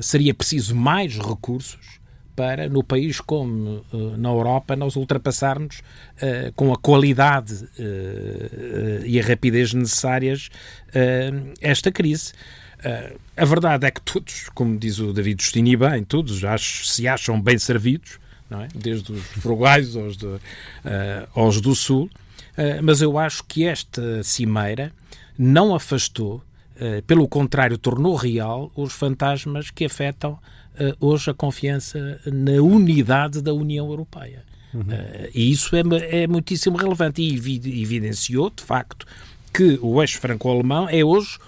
[0.00, 1.98] seria preciso mais recursos
[2.36, 3.84] para, no país como
[4.16, 5.82] na Europa, nós ultrapassarmos
[6.54, 7.68] com a qualidade
[9.04, 10.48] e a rapidez necessárias
[11.60, 12.32] esta crise.
[13.36, 16.40] A verdade é que todos, como diz o David Justini bem, todos
[16.86, 18.68] se acham bem servidos, é?
[18.72, 20.38] desde os frugais aos, de,
[21.34, 22.08] aos do Sul,
[22.82, 24.92] mas eu acho que esta cimeira
[25.38, 26.42] não afastou,
[27.06, 30.38] pelo contrário, tornou real os fantasmas que afetam
[31.00, 34.44] hoje a confiança na unidade da União Europeia.
[34.74, 34.84] Uhum.
[35.34, 35.80] e isso é,
[36.22, 37.34] é muitíssimo relevante e
[37.82, 39.06] evidenciou, de facto,
[39.52, 41.38] que o eixo franco-alemão é hoje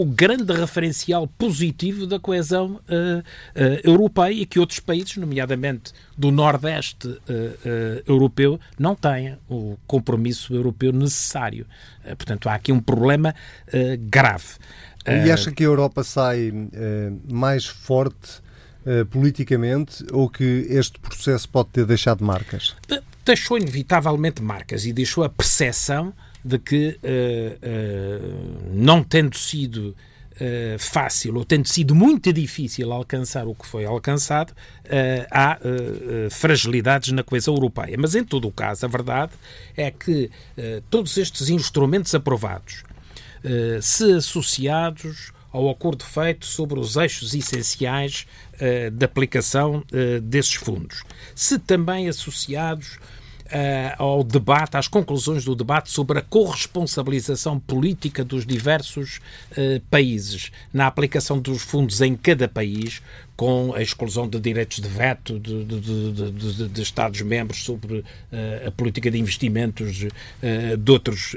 [0.00, 3.22] o grande referencial positivo da coesão uh, uh,
[3.84, 7.20] europeia e que outros países, nomeadamente do Nordeste uh,
[8.06, 11.66] europeu, não têm o compromisso europeu necessário.
[12.16, 13.34] portanto, há aqui um problema
[14.08, 14.54] grave.
[15.06, 16.52] E acha que a Europa sai
[17.30, 18.42] mais forte
[19.10, 22.74] politicamente ou que este processo pode ter deixado marcas?
[23.24, 26.12] Deixou inevitavelmente marcas e deixou a percepção
[26.44, 29.94] de que, uh, uh, não tendo sido
[30.34, 34.52] uh, fácil ou tendo sido muito difícil alcançar o que foi alcançado,
[35.30, 35.58] há
[36.30, 37.96] fragilidades na coesão europeia.
[37.98, 39.32] Mas, em todo o caso, a verdade
[39.76, 40.30] é que
[40.88, 42.82] todos estes instrumentos aprovados,
[43.80, 51.02] se associados ao acordo feito sobre os eixos essenciais uh, de aplicação uh, desses fundos,
[51.34, 52.98] se também associados
[53.98, 59.20] ao debate, às conclusões do debate sobre a corresponsabilização política dos diversos
[59.52, 63.02] uh, países na aplicação dos fundos em cada país,
[63.36, 68.04] com a exclusão de direitos de veto de, de, de, de Estados-membros sobre uh,
[68.68, 69.96] a política de investimentos
[70.78, 71.36] de outros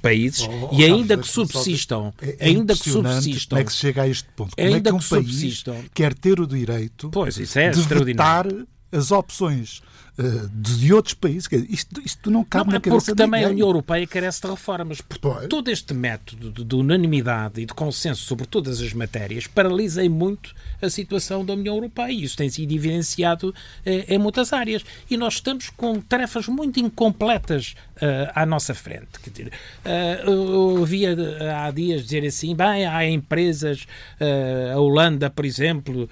[0.00, 3.72] países, oh, oh, e ainda que subsistam, é, é ainda que subsistam, como é que
[3.72, 4.56] se chega a este ponto?
[4.56, 7.70] Como ainda é que um que país subsistam, quer ter o direito pois, isso é
[7.70, 8.46] de vetar
[8.92, 9.78] as opções?
[9.78, 9.91] uh,
[10.52, 11.48] de outros países.
[11.68, 14.48] Isto, isto não cabe não, na é cabeça Porque também a União Europeia carece de
[14.48, 15.00] reformas.
[15.00, 20.04] Porque todo este método de, de, unanimidade e de consenso sobre todas as matérias paralisa
[20.08, 22.12] muito a situação da União Europeia.
[22.12, 23.54] Isso tem sido evidenciado
[23.84, 24.84] eh, em muitas áreas.
[25.10, 29.20] E nós estamos com tarefas muito incompletas uh, à nossa frente.
[29.22, 29.52] Quer dizer,
[29.84, 31.16] uh, eu ouvia
[31.56, 33.86] há dias dizer assim, bem, há empresas,
[34.74, 36.08] a Holanda, por exemplo,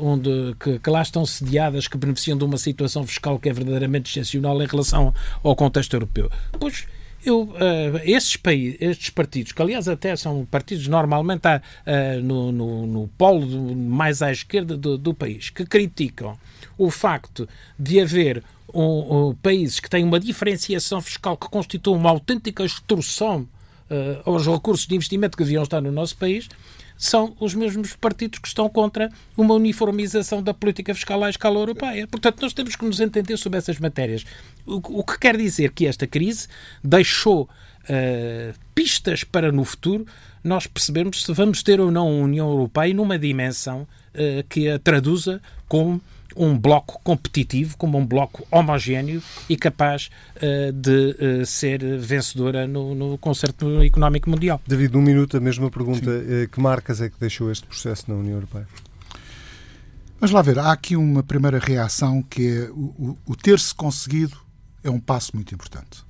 [0.00, 4.10] onde, que, que lá estão sediadas que beneficiam de uma situação fiscal que é verdadeiramente
[4.10, 6.30] excepcional em relação ao contexto europeu.
[6.58, 6.86] Pois
[7.24, 12.86] eu, uh, esses, países, estes partidos, que aliás até são partidos normalmente uh, no, no,
[12.86, 16.38] no, polo mais à esquerda do, do, país, que criticam
[16.76, 17.48] o facto
[17.78, 23.48] de haver um, um, países que têm uma diferenciação fiscal que constitui uma autêntica extorsão
[23.90, 26.48] uh, aos recursos de investimento que deviam estar no nosso país,
[26.96, 32.06] são os mesmos partidos que estão contra uma uniformização da política fiscal à escala europeia.
[32.06, 34.24] Portanto, nós temos que nos entender sobre essas matérias.
[34.64, 36.48] O, o que quer dizer que esta crise
[36.82, 40.06] deixou uh, pistas para no futuro
[40.42, 44.78] nós percebermos se vamos ter ou não a União Europeia numa dimensão uh, que a
[44.78, 46.00] traduza como
[46.36, 52.94] um bloco competitivo, como um bloco homogéneo e capaz uh, de uh, ser vencedora no,
[52.94, 54.60] no concerto económico mundial.
[54.66, 56.10] David, um minuto, a mesma pergunta.
[56.10, 58.66] Uh, que marcas é que deixou este processo na União Europeia?
[60.20, 64.38] Vamos lá ver, há aqui uma primeira reação que é o, o ter-se conseguido
[64.82, 66.04] é um passo muito importante.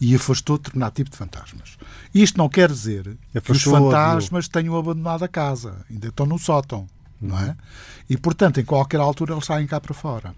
[0.00, 1.76] E afastou determinado tipo de fantasmas.
[2.14, 6.38] Isto não quer dizer afastou que os fantasmas tenham abandonado a casa, ainda estão no
[6.38, 6.86] sótão
[7.20, 7.56] não é?
[8.08, 10.34] E, portanto, em qualquer altura eles saem cá para fora.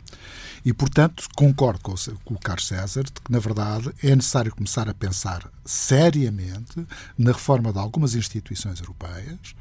[0.64, 4.53] E, portanto, concordo com o, com o Carlos César de que, na verdade, é necessário
[4.53, 6.85] começar a pensar seriamente
[7.16, 9.55] na reforma de algumas instituições europeias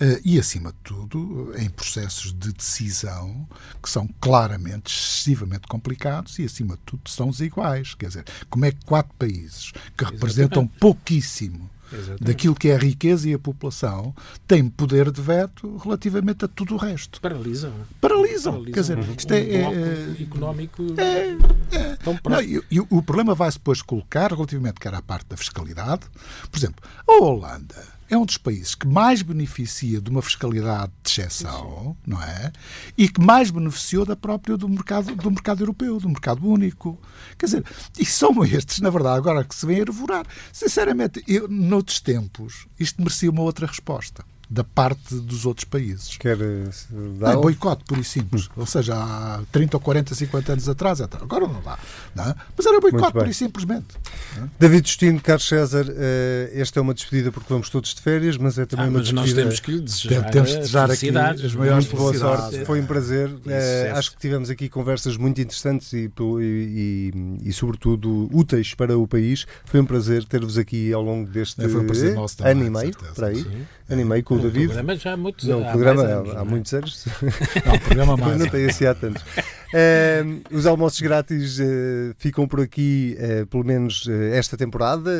[0.00, 3.46] uh, e, acima de tudo, em processos de decisão
[3.80, 7.94] que são claramente excessivamente complicados e, acima de tudo, são desiguais.
[7.94, 12.24] Quer dizer, como é que quatro países que representam pouquíssimo Exatamente.
[12.24, 14.14] daquilo que é a riqueza e a população,
[14.46, 17.20] tem poder de veto relativamente a tudo o resto.
[17.20, 17.72] Paralisam.
[18.00, 18.52] Paralisam.
[18.52, 18.72] Paralisam.
[18.72, 20.82] Quer dizer, isto é, um é, económico.
[20.96, 21.28] É,
[21.76, 21.98] é.
[22.28, 26.02] Não, e, e, o problema vai-se depois colocar relativamente quer à parte da fiscalidade.
[26.50, 31.10] Por exemplo, a Holanda é um dos países que mais beneficia de uma fiscalidade de
[31.10, 32.52] exceção, não é?
[32.96, 36.98] E que mais beneficiou da própria do mercado, do mercado europeu, do mercado único.
[37.36, 37.64] Quer dizer,
[37.98, 40.26] e são estes, na verdade, agora que se vêm a revorar.
[40.52, 46.16] Sinceramente, eu, noutros tempos, isto merecia uma outra resposta da parte dos outros países.
[46.16, 46.70] Quer eh,
[47.18, 47.34] dar...
[47.34, 48.48] Não, boicote, por e simples.
[48.56, 51.78] Ou seja, há 30 ou 40, 50 anos atrás, agora não dá.
[52.14, 52.34] Não é?
[52.56, 53.96] Mas era boicote, por e simplesmente.
[54.36, 54.42] É?
[54.58, 58.58] David Justino, Carlos César, eh, esta é uma despedida porque vamos todos de férias, mas
[58.58, 59.26] é também ah, uma despedida...
[59.26, 61.10] nós temos que lhe desejar, temos de desejar aqui
[61.44, 62.64] as maiores boa sorte.
[62.64, 63.30] Foi um prazer.
[63.46, 68.96] É, acho que tivemos aqui conversas muito interessantes e, e, e, e, sobretudo, úteis para
[68.96, 69.46] o país.
[69.66, 73.28] Foi um prazer ter-vos aqui ao longo deste é, foi um ano e meio, para
[73.28, 73.42] aí.
[73.42, 73.66] Sim.
[73.88, 74.66] Ano meio com o David.
[74.66, 77.06] O programa já há muitos, não, há programa, anos, há, há muitos anos.
[77.64, 78.38] Não, o programa mais.
[78.38, 79.22] não tem assim há tantos.
[79.22, 85.10] Uh, os almoços grátis uh, ficam por aqui, uh, pelo menos esta temporada.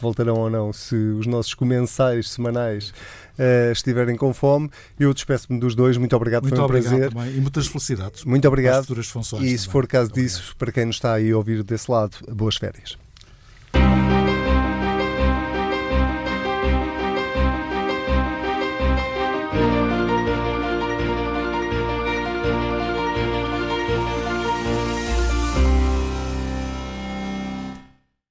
[0.00, 2.92] voltarão ou não se os nossos comensais semanais
[3.72, 4.70] estiverem com fome.
[4.98, 5.96] Eu despeço-me dos dois.
[5.96, 7.12] Muito obrigado, Muito foi um obrigado prazer.
[7.12, 7.36] Também.
[7.36, 8.24] E muitas felicidades.
[8.24, 8.82] Muito obrigado.
[8.82, 9.72] Futuras funções e se também.
[9.72, 12.96] for caso disso, para quem nos está aí a ouvir desse lado, boas férias.